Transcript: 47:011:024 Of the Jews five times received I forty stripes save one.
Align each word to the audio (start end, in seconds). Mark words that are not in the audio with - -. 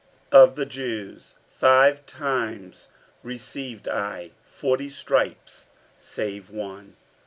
47:011:024 0.31 0.43
Of 0.49 0.55
the 0.55 0.65
Jews 0.65 1.35
five 1.51 2.05
times 2.07 2.87
received 3.21 3.87
I 3.87 4.31
forty 4.47 4.89
stripes 4.89 5.67
save 5.99 6.49
one. 6.49 6.95